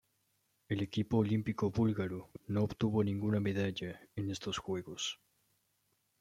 [0.67, 5.19] El equipo olímpico búlgaro no obtuvo ninguna medalla en estos Juegos.